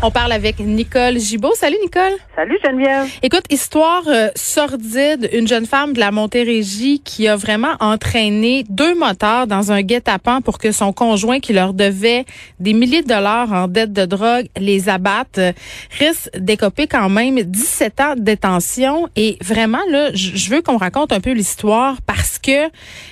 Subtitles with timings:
[0.00, 1.54] On parle avec Nicole Gibault.
[1.56, 2.12] Salut Nicole.
[2.36, 3.08] Salut Geneviève.
[3.20, 8.94] Écoute, histoire euh, sordide, une jeune femme de la Montérégie qui a vraiment entraîné deux
[8.94, 12.26] motards dans un guet-apens pour que son conjoint qui leur devait
[12.60, 15.52] des milliers de dollars en dette de drogue les abatte, euh,
[15.98, 21.12] risque d'écoper quand même 17 ans de détention et vraiment là, je veux qu'on raconte
[21.12, 22.66] un peu l'histoire parce que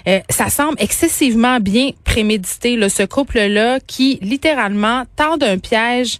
[0.06, 6.18] euh, ça semble excessivement bien prémédité là, ce couple là qui littéralement tend un piège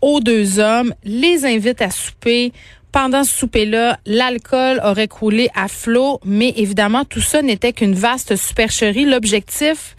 [0.00, 2.52] aux deux hommes, les invite à souper.
[2.92, 8.36] Pendant ce souper-là, l'alcool aurait coulé à flot, mais évidemment, tout ça n'était qu'une vaste
[8.36, 9.04] supercherie.
[9.04, 9.94] L'objectif,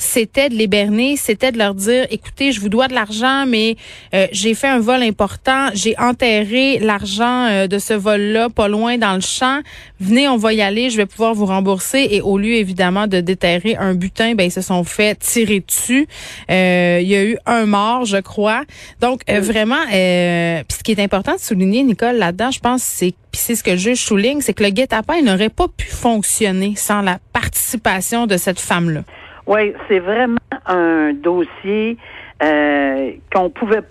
[0.00, 3.76] c'était de les berner, c'était de leur dire, écoutez, je vous dois de l'argent, mais
[4.14, 8.96] euh, j'ai fait un vol important, j'ai enterré l'argent euh, de ce vol-là pas loin
[8.96, 9.60] dans le champ.
[10.00, 12.08] Venez, on va y aller, je vais pouvoir vous rembourser.
[12.12, 16.08] Et au lieu évidemment de déterrer un butin, ben ils se sont fait tirer dessus.
[16.50, 18.62] Euh, il y a eu un mort, je crois.
[19.00, 23.40] Donc vraiment, puis ce qui est important de souligner, Nicole, là-dedans, je pense, c'est puis
[23.40, 27.00] c'est ce que le juge souligne, c'est que le guet-apens n'aurait pas pu fonctionner sans
[27.00, 29.04] la participation de cette femme-là.
[29.50, 31.98] Oui, c'est vraiment un dossier
[32.40, 33.82] euh, qu'on pouvait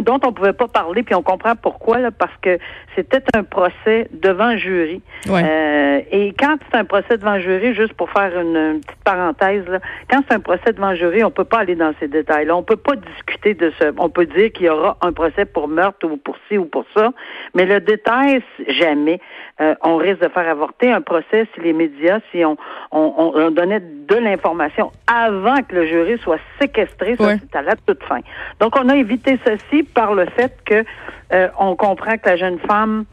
[0.00, 2.56] dont on pouvait pas parler, puis on comprend pourquoi là, parce que
[2.98, 5.00] c'était un procès devant jury.
[5.28, 9.78] Euh, et quand c'est un procès devant jury, juste pour faire une, petite parenthèse, là,
[10.10, 12.56] quand c'est un procès devant jury, on peut pas aller dans ces détails-là.
[12.56, 13.92] On peut pas discuter de ce.
[13.98, 16.84] On peut dire qu'il y aura un procès pour meurtre ou pour ci ou pour
[16.96, 17.10] ça,
[17.54, 19.20] mais le détail, jamais.
[19.60, 22.56] Euh, on risque de faire avorter un procès si les médias, si on,
[22.92, 27.74] on, on donnait de l'information avant que le jury soit séquestré, ça c'est à la
[27.74, 28.20] toute fin.
[28.60, 30.84] Donc on a évité ceci par le fait que
[31.32, 33.04] euh, on comprend que la jeune femme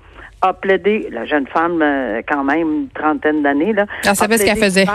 [0.41, 4.45] a plaidé, la jeune femme euh, quand même une trentaine d'années là, elle savait ce
[4.45, 4.85] qu'elle faisait.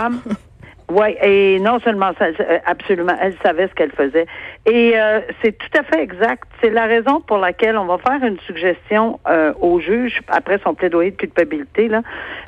[0.91, 4.25] Oui, et non seulement ça, euh, absolument, elle savait ce qu'elle faisait.
[4.67, 4.93] Et
[5.41, 6.43] c'est tout à fait exact.
[6.61, 9.19] C'est la raison pour laquelle on va faire une suggestion
[9.59, 12.01] au juge après son plaidoyer de culpabilité là,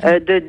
[0.04, 0.44] de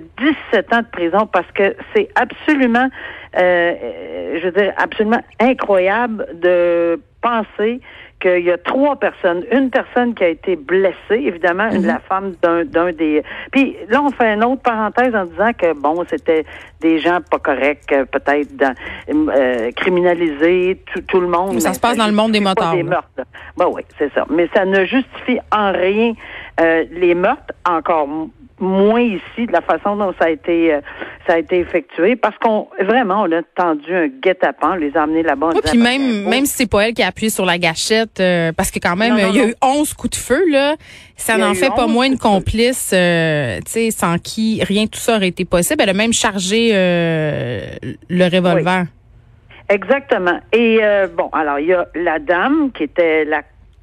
[0.50, 2.88] 17 ans de prison parce que c'est absolument,
[3.34, 7.80] je veux dire, absolument incroyable de penser
[8.24, 9.44] qu'il y a trois personnes.
[9.52, 11.84] Une personne qui a été blessée, évidemment, mhm.
[11.84, 13.22] la femme d'un, d'un des.
[13.52, 16.44] Puis là, on fait une autre parenthèse en disant que bon, c'était
[16.80, 18.48] des gens pas corrects, euh, peut-être
[19.08, 21.53] euh, criminalisés, tout, tout, le monde.
[21.60, 22.74] Ça se passe dans le monde des motards.
[22.74, 23.08] Des meurtres.
[23.56, 24.26] Ben oui, c'est ça.
[24.30, 26.14] Mais ça ne justifie en rien
[26.60, 28.08] euh, les meurtres, encore
[28.60, 30.80] moins ici de la façon dont ça a été euh,
[31.26, 35.22] ça a été effectué parce qu'on vraiment on a tendu un guet-apens, les a amenés
[35.22, 35.50] là-bas.
[35.54, 38.52] Oui, puis même même si c'est pas elle qui a appuyé sur la gâchette euh,
[38.52, 40.76] parce que quand même il y a eu 11 coups de feu là,
[41.16, 45.00] ça n'en fait pas moins une complice euh, tu sais sans qui rien de tout
[45.00, 45.82] ça aurait été possible.
[45.82, 48.86] Elle a même chargé le revolver.
[49.68, 50.38] Exactement.
[50.52, 50.80] Et
[51.16, 53.42] bon, alors il y a la dame qui était la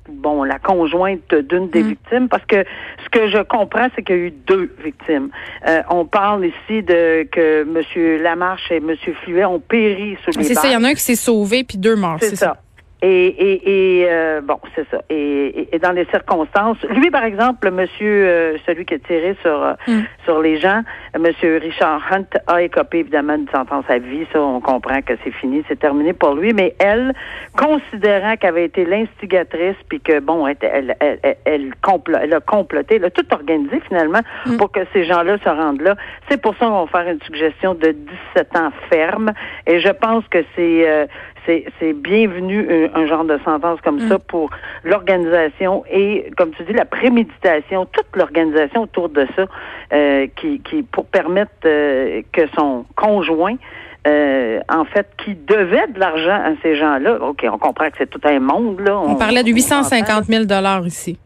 [0.10, 1.88] bon, la conjointe d'une des mm.
[1.88, 2.64] victimes, parce que
[3.04, 5.30] ce que je comprends, c'est qu'il y a eu deux victimes.
[5.68, 8.22] Euh, on parle ici de que M.
[8.22, 8.96] Lamarche et M.
[9.24, 11.64] Fluet ont péri sous les C'est ça, il y en a un qui s'est sauvé,
[11.64, 12.18] puis deux morts.
[12.20, 12.58] C'est ça.
[13.04, 15.02] Et, et, et euh, bon, c'est ça.
[15.10, 19.64] Et, et, dans les circonstances, lui, par exemple, monsieur, euh, celui qui a tiré sur
[19.64, 20.02] euh, mm.
[20.24, 20.82] sur les gens,
[21.18, 24.28] monsieur Richard Hunt a écopé évidemment une sentence à vie.
[24.32, 26.54] Ça, on comprend que c'est fini, c'est terminé pour lui.
[26.54, 27.14] Mais elle,
[27.58, 32.98] considérant qu'elle avait été l'instigatrice, puis que bon, elle, elle, elle, elle, elle, a comploté,
[32.98, 34.58] elle a tout organisé finalement mm.
[34.58, 35.96] pour que ces gens-là se rendent là.
[36.30, 37.96] C'est pour ça qu'on va faire une suggestion de
[38.36, 39.32] 17 ans ferme.
[39.66, 41.08] Et je pense que c'est
[41.46, 44.22] c'est bienvenu un, euh, un, genre de sentence comme ça mm.
[44.28, 44.50] pour
[44.84, 49.46] l'organisation et, comme tu dis, la préméditation, toute l'organisation autour de ça,
[49.94, 53.56] euh, qui, qui pour permettre euh, que son conjoint
[54.04, 57.22] en fait, qui devait de l'argent à ces gens-là.
[57.22, 59.00] OK, on comprend que c'est tout un monde, là.
[59.00, 61.20] On, parlait de 850 000 dollars ici.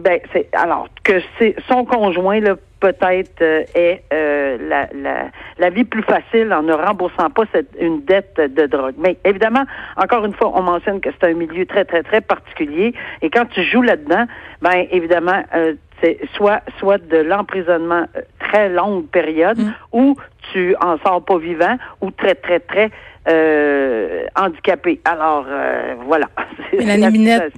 [0.00, 5.70] Ben, c'est alors que c'est son conjoint là peut-être euh, est euh, la, la, la,
[5.70, 8.96] vie plus facile en ne remboursant pas cette, une dette de drogue.
[8.98, 9.62] Mais évidemment,
[9.96, 13.46] encore une fois, on mentionne que c'est un milieu très très très particulier et quand
[13.46, 14.24] tu joues là-dedans,
[14.60, 18.06] ben évidemment euh, c'est soit soit de l'emprisonnement
[18.40, 19.74] très longue période mm.
[19.92, 20.16] ou
[20.52, 22.90] tu en sors pas vivant ou très très très
[23.28, 25.00] euh, handicapé.
[25.04, 26.26] Alors, euh, voilà.
[26.76, 27.52] Mélanie Binette,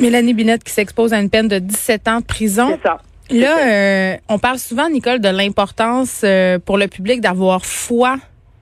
[0.00, 2.68] Mélanie Binette qui s'expose à une peine de 17 ans de prison.
[2.70, 2.98] C'est ça.
[3.30, 6.24] Là, euh, on parle souvent, Nicole, de l'importance
[6.64, 8.16] pour le public d'avoir foi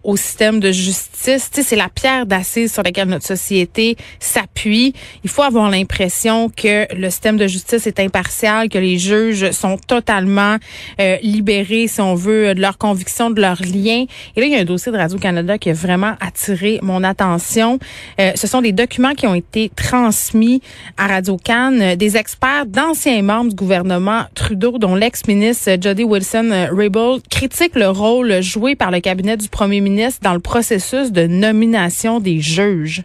[0.08, 1.50] au système de justice.
[1.52, 4.94] Tu sais, c'est la pierre d'assise sur laquelle notre société s'appuie.
[5.22, 9.76] Il faut avoir l'impression que le système de justice est impartial, que les juges sont
[9.76, 10.56] totalement
[10.98, 14.06] euh, libérés, si on veut, de leurs convictions, de leurs liens.
[14.34, 17.78] Et là, il y a un dossier de Radio-Canada qui a vraiment attiré mon attention.
[18.18, 20.62] Euh, ce sont des documents qui ont été transmis
[20.96, 27.90] à Radio-Can des experts d'anciens membres du gouvernement Trudeau, dont l'ex-ministre Jody Wilson-Raybould, critiquent le
[27.90, 33.02] rôle joué par le cabinet du premier ministre dans le processus de nomination des juges?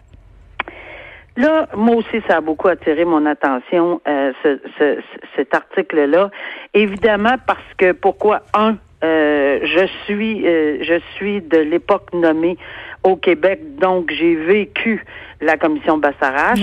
[1.36, 4.98] Là, moi aussi, ça a beaucoup attiré mon attention, euh, ce,
[5.34, 6.30] cet article-là.
[6.74, 12.56] Évidemment, parce que pourquoi un, euh, je suis, euh, je suis de l'époque nommée
[13.02, 15.04] au Québec, donc j'ai vécu
[15.40, 16.62] la commission Bassarage.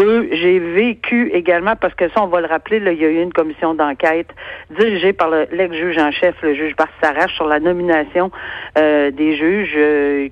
[0.00, 3.08] Deux, j'ai vécu également, parce que ça, on va le rappeler, là, il y a
[3.08, 4.28] eu une commission d'enquête
[4.70, 8.30] dirigée par l'ex-juge en chef, le juge Bassarage, sur la nomination
[8.76, 9.78] des juges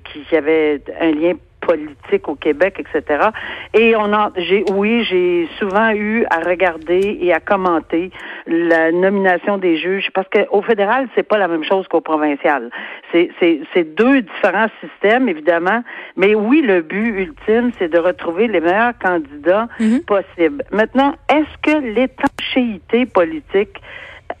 [0.05, 1.33] qui, qui avaient un lien
[1.69, 3.29] politique au Québec, etc.
[3.75, 8.09] Et on a, j'ai, oui, j'ai souvent eu à regarder et à commenter
[8.47, 12.71] la nomination des juges parce qu'au fédéral, c'est pas la même chose qu'au provincial.
[13.11, 15.83] C'est, c'est, c'est deux différents systèmes, évidemment.
[16.15, 20.01] Mais oui, le but ultime, c'est de retrouver les meilleurs candidats mhm.
[20.01, 20.63] possibles.
[20.71, 23.79] Maintenant, est-ce que l'étanchéité politique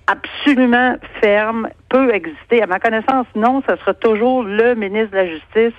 [0.07, 2.63] absolument ferme peut exister?
[2.63, 5.77] À ma connaissance, non, ce sera toujours le ministre de la Justice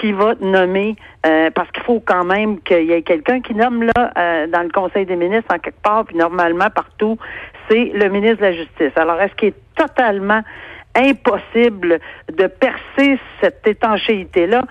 [0.00, 0.96] qui va nommer,
[1.26, 4.62] euh, parce qu'il faut quand même qu'il y ait quelqu'un qui nomme là euh, dans
[4.62, 7.18] le Conseil des ministres en quelque part, puis normalement partout,
[7.68, 8.92] c'est le ministre de la Justice.
[8.96, 10.42] Alors, est-ce qu'il est totalement
[10.94, 12.00] impossible
[12.32, 14.62] de percer cette étanchéité-là?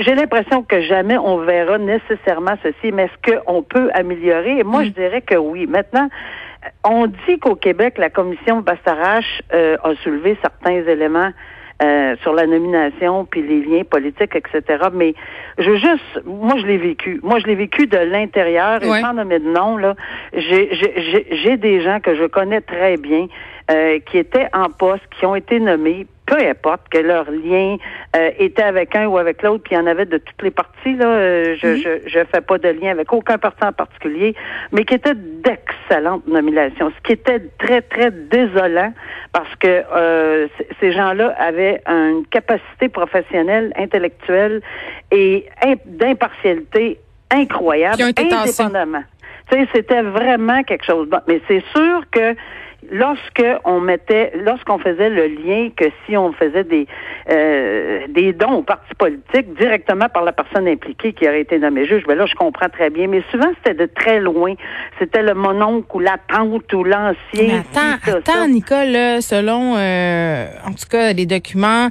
[0.00, 4.58] J'ai l'impression que jamais on verra nécessairement ceci, mais est-ce qu'on peut améliorer?
[4.58, 5.66] Et moi, je dirais que oui.
[5.66, 6.08] Maintenant,
[6.84, 11.30] on dit qu'au Québec, la commission Bastarache euh, a soulevé certains éléments
[11.82, 14.84] euh, sur la nomination puis les liens politiques, etc.
[14.92, 15.14] Mais
[15.58, 17.20] je veux juste, moi je l'ai vécu.
[17.22, 19.94] Moi je l'ai vécu de l'intérieur et sans nommer de nom là.
[20.32, 23.26] J'ai des gens que je connais très bien
[23.70, 27.76] euh, qui étaient en poste, qui ont été nommés peu importe que leur lien
[28.16, 30.50] euh, était avec un ou avec l'autre, puis il y en avait de toutes les
[30.50, 34.34] parties, là, euh, je, je, je fais pas de lien avec aucun parti en particulier,
[34.70, 38.94] mais qui étaient d'excellentes nominations, ce qui était très, très désolant
[39.32, 40.46] parce que euh,
[40.80, 44.62] ces gens-là avaient une capacité professionnelle, intellectuelle
[45.10, 45.46] et
[45.86, 46.98] d'impartialité
[47.30, 49.04] incroyable, indépendamment.
[49.74, 51.08] C'était vraiment quelque chose.
[51.08, 52.34] Bon, mais c'est sûr que
[52.90, 56.86] lorsque on mettait, lorsqu'on faisait le lien que si on faisait des
[57.30, 61.86] euh, des dons au parti politique directement par la personne impliquée qui aurait été nommée
[61.86, 63.06] juge, ben là je comprends très bien.
[63.06, 64.54] Mais souvent c'était de très loin.
[64.98, 67.62] C'était le mononcle ou la tante ou l'ancien.
[67.72, 71.88] Attends, attends, Nicole, selon euh, en tout cas les documents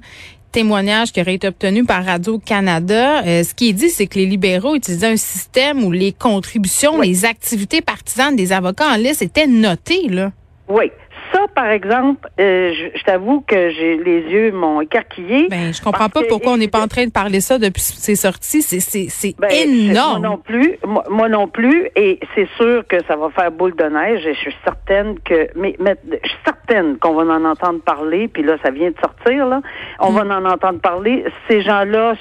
[0.51, 3.23] témoignages qui auraient été obtenus par Radio-Canada.
[3.25, 6.99] Euh, ce qui est dit, c'est que les libéraux utilisaient un système où les contributions,
[6.99, 10.09] les activités partisanes des avocats en liste étaient notées.
[10.09, 10.31] Là.
[10.71, 10.91] Oui.
[11.33, 15.47] Ça, par exemple, euh, je, t'avoue que j'ai les yeux m'ont écarquillé.
[15.49, 18.15] Ben, je comprends pas pourquoi on n'est pas en train de parler ça depuis c'est
[18.15, 18.61] sorti.
[18.61, 20.21] C'est c'est ben, énorme.
[20.21, 20.77] Moi non plus.
[21.09, 21.89] Moi, non plus.
[21.95, 24.25] Et c'est sûr que ça va faire boule de neige.
[24.25, 28.27] Et je suis certaine que, mais, mais je suis certaine qu'on va en entendre parler.
[28.27, 29.61] Puis là, ça vient de sortir là.
[29.99, 30.15] On mm.
[30.15, 31.23] va en entendre parler.
[31.49, 32.15] Ces gens-là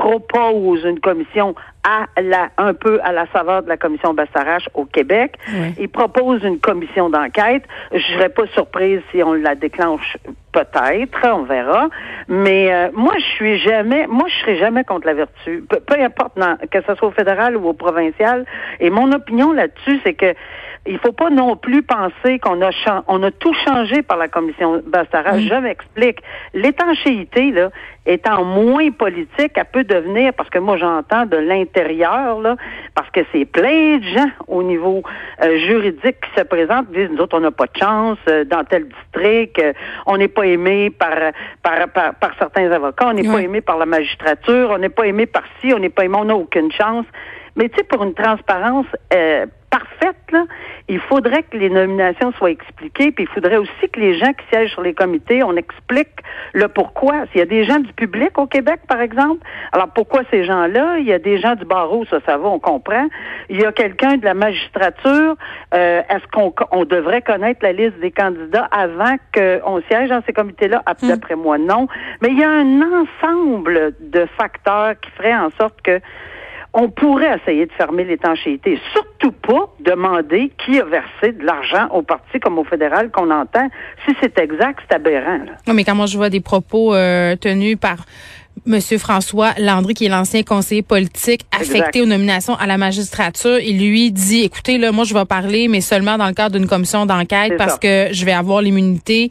[0.00, 1.54] propose une commission
[1.84, 5.34] à la, un peu à la saveur de la commission Bassarache au Québec.
[5.78, 7.64] Il propose une commission d'enquête.
[7.92, 10.16] Je serais pas surprise si on la déclenche
[10.52, 11.88] peut-être, on verra.
[12.28, 16.00] Mais euh, moi, je suis jamais, moi, je serai jamais contre la vertu, peu, peu
[16.00, 16.38] importe
[16.70, 18.46] que ce soit au fédéral ou au provincial.
[18.80, 20.34] Et mon opinion là-dessus, c'est que
[20.86, 22.70] il faut pas non plus penser qu'on a
[23.06, 25.38] on a tout changé par la commission Bastara.
[25.38, 26.20] Je m'explique.
[26.54, 27.70] L'étanchéité là,
[28.06, 32.56] étant moins politique, elle peut devenir parce que moi j'entends de l'intérieur là,
[32.94, 35.02] parce que c'est plein de gens au niveau
[35.42, 38.64] euh, juridique qui se présentent, disent nous autres on n'a pas de chance euh, dans
[38.64, 39.72] tel district, euh,
[40.06, 41.10] on n'est pas aimé par
[41.62, 45.26] par, par, certains avocats, on n'est pas aimé par la magistrature, on n'est pas aimé
[45.26, 47.04] par ci, on n'est pas aimé, on n'a aucune chance.
[47.56, 49.44] Mais tu sais, pour une transparence euh,
[50.00, 50.44] parfaite, là,
[50.88, 54.44] il faudrait que les nominations soient expliquées, puis il faudrait aussi que les gens qui
[54.50, 56.08] siègent sur les comités, on explique
[56.52, 57.26] le pourquoi.
[57.30, 60.98] S'il y a des gens du public au Québec, par exemple, alors pourquoi ces gens-là?
[60.98, 63.06] Il y a des gens du barreau, ça, ça va, on comprend.
[63.48, 65.36] Il y a quelqu'un de la magistrature.
[65.74, 70.32] Euh, est-ce qu'on on devrait connaître la liste des candidats avant qu'on siège dans ces
[70.32, 70.82] comités-là?
[70.86, 71.08] Ah, hmm.
[71.08, 71.86] D'après moi, non.
[72.20, 76.00] Mais il y a un ensemble de facteurs qui feraient en sorte que
[76.72, 78.78] on pourrait essayer de fermer l'étanchéité.
[78.92, 83.68] Surtout pas demander qui a versé de l'argent au parti comme au fédéral qu'on entend.
[84.06, 85.40] Si c'est exact, c'est aberrant.
[85.66, 87.96] Non, mais quand moi je vois des propos euh, tenus par
[88.66, 93.78] Monsieur François Landry, qui est l'ancien conseiller politique affecté aux nominations à la magistrature, il
[93.78, 97.06] lui dit, écoutez, là, moi, je vais parler, mais seulement dans le cadre d'une commission
[97.06, 99.30] d'enquête parce que je vais avoir l'immunité.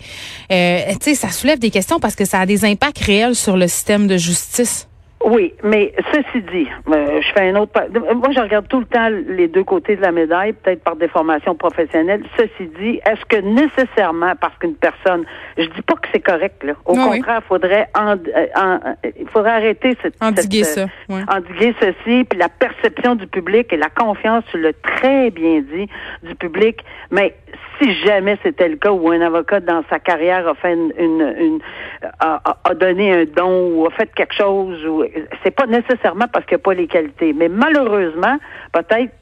[0.51, 3.55] Euh, tu sais, ça soulève des questions parce que ça a des impacts réels sur
[3.55, 4.88] le système de justice.
[5.25, 7.73] Oui, mais ceci dit, euh, je fais un autre.
[8.15, 11.09] Moi, je regarde tout le temps les deux côtés de la médaille, peut-être par des
[11.09, 12.23] formations professionnelles.
[12.37, 15.25] Ceci dit, est-ce que nécessairement, parce qu'une personne,
[15.57, 16.73] je dis pas que c'est correct, là.
[16.85, 22.39] Au contraire, il faudrait, en, euh, il faudrait arrêter cette, endiguer ça, endiguer ceci, puis
[22.39, 25.89] la perception du public et la confiance, tu l'as très bien dit,
[26.23, 26.83] du public.
[27.11, 27.35] Mais
[27.81, 31.59] si jamais c'était le cas où un avocat dans sa carrière a fait une, une,
[32.19, 35.03] a, a, donné un don ou a fait quelque chose ou
[35.43, 38.37] c'est pas nécessairement parce qu'il n'y a pas les qualités, mais malheureusement,
[38.71, 39.13] peut-être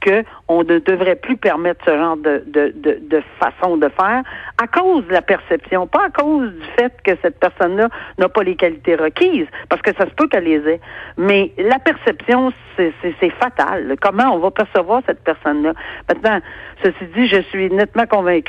[0.47, 4.23] qu'on ne devrait plus permettre ce genre de, de, de, de, façon de faire
[4.61, 8.43] à cause de la perception, pas à cause du fait que cette personne-là n'a pas
[8.43, 10.79] les qualités requises, parce que ça se peut qu'elle les ait.
[11.17, 13.95] Mais la perception, c'est fatal.
[14.01, 15.73] Comment on va percevoir cette personne-là?
[16.07, 16.39] Maintenant,
[16.83, 18.05] ceci dit, je suis nettement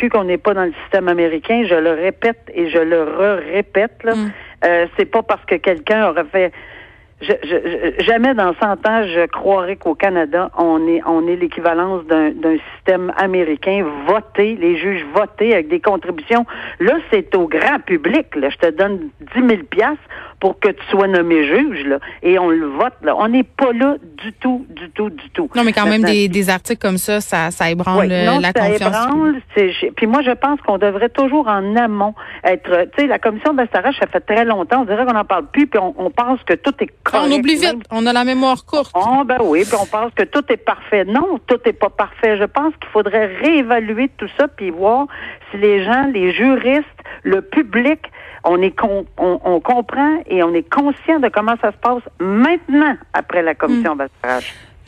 [0.06, 1.64] qu'on n'est pas dans le système américain.
[1.68, 4.04] Je le répète et je le re-répète.
[4.04, 4.28] Mm.
[4.64, 6.52] Euh, c'est pas parce que quelqu'un aurait fait
[7.20, 12.04] je, je, jamais dans 100 ans, je croirais qu'au Canada, on est, on est l'équivalence
[12.06, 12.32] d'un,
[12.74, 16.46] système américain voté, les juges votés avec des contributions.
[16.78, 18.34] Là, c'est au grand public.
[18.36, 18.50] Là.
[18.50, 20.02] Je te donne 10 000 piastres
[20.40, 22.94] pour que tu sois nommé juge, là, et on le vote.
[23.02, 23.14] Là.
[23.16, 25.50] On n'est pas là du tout, du tout, du tout.
[25.54, 28.68] Non, mais quand même, des, des articles comme ça, ça, ça ébranle non, la ça
[28.68, 29.40] Ébranle,
[29.96, 32.14] puis moi, je pense qu'on devrait toujours en amont
[32.44, 32.88] être...
[32.96, 34.82] Tu sais, la commission de ça fait très longtemps.
[34.82, 37.56] On dirait qu'on n'en parle plus, puis on, on pense que tout est on oublie
[37.56, 37.84] vite.
[37.90, 38.92] On a la mémoire courte.
[38.94, 41.04] Oh, ben oui, puis on pense que tout est parfait.
[41.04, 42.36] Non, tout n'est pas parfait.
[42.36, 45.06] Je pense qu'il faudrait réévaluer tout ça puis voir
[45.50, 46.86] si les gens, les juristes,
[47.22, 48.00] le public,
[48.44, 48.74] on est
[49.18, 53.94] on, comprend et on est conscient de comment ça se passe maintenant après la commission
[53.94, 54.06] mm.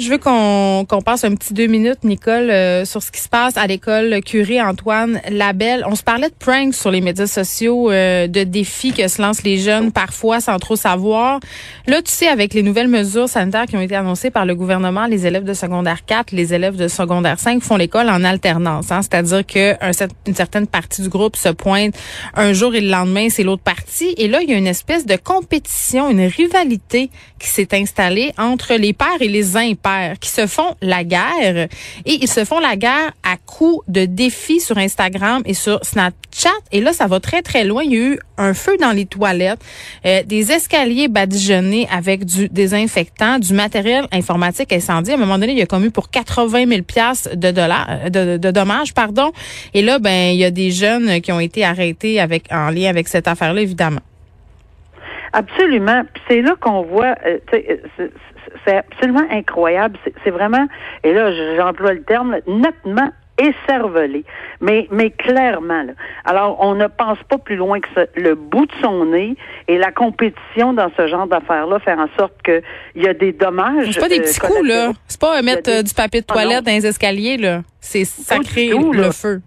[0.01, 3.59] Je veux qu'on passe un petit deux minutes, Nicole, euh, sur ce qui se passe
[3.59, 5.85] à l'école Curie Antoine Labelle.
[5.87, 9.43] On se parlait de pranks sur les médias sociaux, euh, de défis que se lancent
[9.43, 11.41] les jeunes parfois sans trop savoir.
[11.87, 15.05] Là, tu sais, avec les nouvelles mesures sanitaires qui ont été annoncées par le gouvernement,
[15.05, 18.91] les élèves de secondaire 4, les élèves de secondaire 5 font l'école en alternance.
[18.93, 19.03] Hein?
[19.03, 19.75] C'est-à-dire que
[20.27, 21.95] une certaine partie du groupe se pointe
[22.35, 24.15] un jour et le lendemain, c'est l'autre partie.
[24.17, 28.75] Et là, il y a une espèce de compétition, une rivalité qui s'est installée entre
[28.77, 29.90] les pères et les impairs
[30.21, 31.69] qui se font la guerre
[32.05, 36.51] et ils se font la guerre à coups de défis sur Instagram et sur Snapchat.
[36.73, 37.83] Et là, ça va très, très loin.
[37.85, 39.61] Il y a eu un feu dans les toilettes,
[40.07, 45.15] euh, des escaliers badigeonnés avec du désinfectant, du matériel informatique incendié.
[45.15, 48.39] À un moment donné, il y a commis pour 80 000 piastres de dollars, euh,
[48.39, 49.33] de, dommages, pardon.
[49.75, 52.89] Et là, ben, il y a des jeunes qui ont été arrêtés avec, en lien
[52.89, 54.01] avec cette affaire-là, évidemment.
[55.33, 56.03] Absolument.
[56.29, 57.39] C'est là qu'on voit, euh,
[58.65, 59.99] c'est absolument incroyable.
[60.25, 60.67] C'est vraiment,
[61.05, 64.25] et là j'emploie le terme, nettement écervelé,
[64.61, 65.83] mais mais clairement.
[65.83, 65.93] Là.
[66.25, 68.03] Alors, on ne pense pas plus loin que ça.
[68.15, 69.35] le bout de son nez
[69.69, 72.63] et la compétition dans ce genre d'affaires-là faire en sorte que
[72.95, 73.91] il y a des dommages.
[73.93, 74.93] C'est pas des petits coups là.
[75.09, 77.63] C'est pas mettre euh, du papier de ah, toilette dans les escaliers là.
[77.81, 79.41] C'est sacré le feu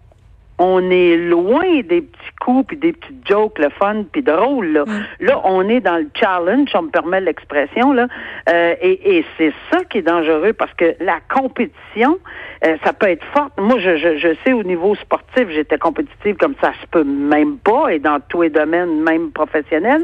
[0.60, 4.68] on est loin des petits coups puis des petites jokes, le fun puis drôle.
[4.68, 4.84] Là.
[4.86, 5.26] Mm.
[5.26, 8.08] là, on est dans le challenge, on me permet l'expression là,
[8.50, 12.18] euh, et, et c'est ça qui est dangereux parce que la compétition,
[12.66, 13.54] euh, ça peut être forte.
[13.58, 17.58] Moi, je, je, je, sais au niveau sportif, j'étais compétitive comme ça se peut même
[17.58, 20.04] pas et dans tous les domaines, même professionnels.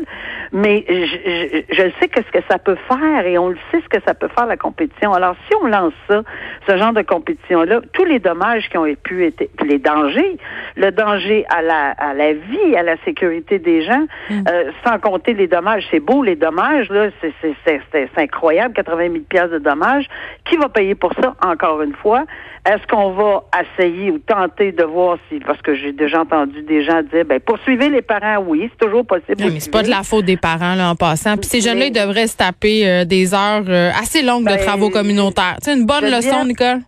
[0.51, 3.81] Mais je, je, je sais que ce que ça peut faire et on le sait
[3.81, 5.13] ce que ça peut faire la compétition.
[5.13, 6.23] Alors, si on lance ça,
[6.67, 10.37] ce genre de compétition là, tous les dommages qui ont pu être, les dangers
[10.75, 14.43] le danger à la, à la vie, à la sécurité des gens, mm.
[14.47, 15.85] euh, sans compter les dommages.
[15.91, 20.05] C'est beau, les dommages, là, c'est incroyable, 80 000 pièces de dommages.
[20.45, 22.25] Qui va payer pour ça, encore une fois?
[22.65, 26.83] Est-ce qu'on va essayer ou tenter de voir si, parce que j'ai déjà entendu des
[26.83, 29.37] gens dire, ben, poursuivez les parents, oui, c'est toujours possible.
[29.39, 31.37] Oui, mais c'est pas de la faute des parents, là, en passant.
[31.37, 34.57] Puis ces jeunes-là, ils devraient se taper euh, des heures euh, assez longues de ben,
[34.57, 35.55] travaux communautaires.
[35.61, 36.79] C'est une bonne leçon, Nicole?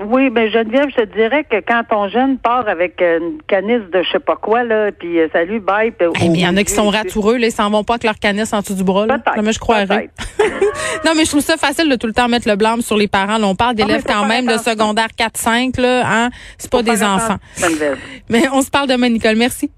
[0.00, 4.02] Oui, ben Geneviève, je te dirais que quand ton jeune part avec une canisse de
[4.02, 5.92] je sais pas quoi, là, puis euh, salut, bye.
[6.00, 8.18] mais il y en a qui sont ratoureux, là, ils s'en vont pas avec leur
[8.18, 9.06] canisse en dessous du bras.
[9.06, 10.10] Là, mais je croirais.
[11.06, 13.06] non, mais je trouve ça facile de tout le temps mettre le blâme sur les
[13.06, 13.38] parents.
[13.38, 16.30] Là, on parle d'élèves quand même de secondaire 4-5, là, hein.
[16.58, 17.36] C'est pas des enfants.
[18.28, 19.36] Mais on se parle demain, Nicole.
[19.36, 19.70] Merci.